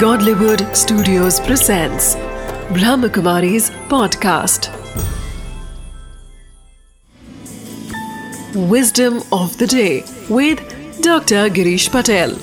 [0.00, 2.16] Godlywood Studios presents
[2.76, 4.68] Brahmakumari's podcast.
[8.54, 10.60] Wisdom of the day with
[11.00, 11.48] Dr.
[11.48, 12.36] Girish Patel.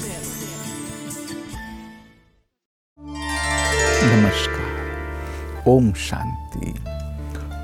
[4.14, 6.74] नमस्कार ओम शांति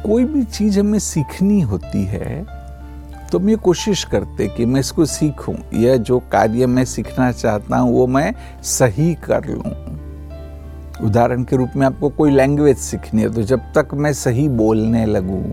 [0.06, 2.59] कोई भी चीज़ हमें सीखनी होती है
[3.32, 7.92] तो ये कोशिश करते कि मैं इसको सीखूं यह जो कार्य मैं सीखना चाहता हूँ,
[7.94, 9.74] वो मैं सही कर लूँ।
[11.08, 15.06] उदाहरण के रूप में आपको कोई लैंग्वेज सीखनी है तो जब तक मैं सही बोलने
[15.06, 15.44] लगूं,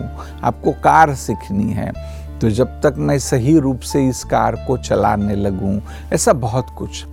[0.42, 1.92] आपको कार सीखनी है
[2.40, 5.78] तो जब तक मैं सही रूप से इस कार को चलाने लगूं,
[6.12, 7.04] ऐसा बहुत कुछ।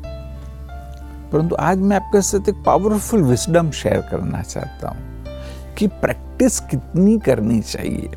[1.31, 7.17] परंतु आज मैं आपके साथ एक पावरफुल विस्डम शेयर करना चाहता हूँ कि प्रैक्टिस कितनी
[7.19, 8.11] करनी चाहिए।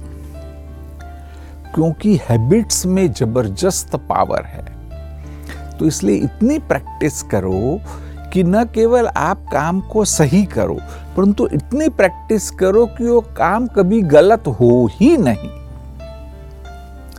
[1.77, 4.65] क्योंकि हैबिट्स में ज़बरदस्त पावर है।
[5.79, 7.81] तो इसलिए इतनी प्रैक्टिस करो
[8.33, 10.79] कि न केवल आप काम को सही करो,
[11.17, 15.51] परंतु इतनी प्रैक्टिस करो कि वो काम कभी गलत हो ही नहीं।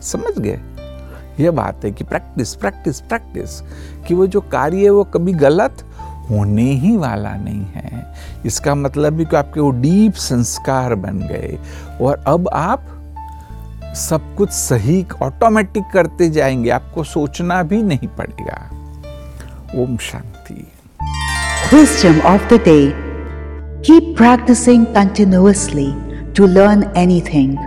[0.02, 0.60] समझ गए?
[1.40, 3.60] यह बात है कि प्रैक्टिस प्रैक्टिस प्रैक्टिस
[4.08, 5.84] कि वो जो कार्य है वो कभी गलत
[6.30, 8.14] होने ही वाला नहीं है।
[8.46, 11.58] इसका मतलब भी कि आपके वो डीप संस्कार बन गए
[12.00, 12.94] और अब आप
[13.96, 20.54] सब कुछ सही ऑटोमेटिक करते जाएँगे, आपको सोचना भी नहीं पड़ेगा। Om Shanti.
[21.68, 22.92] Question of the day
[23.82, 25.92] keep practicing continuously
[26.36, 27.58] to learn anything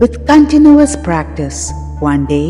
[0.00, 1.70] with continuous practice
[2.02, 2.42] one day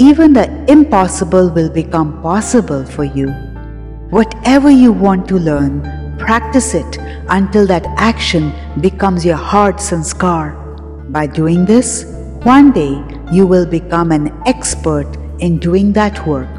[0.00, 3.28] even the impossible will become possible for you
[4.46, 5.78] whatever you want to learn
[6.24, 6.98] practice it
[7.30, 10.50] until that action becomes your heart sanskar
[11.10, 12.13] by doing this
[12.44, 15.06] one day you will become an expert
[15.40, 16.53] in doing that work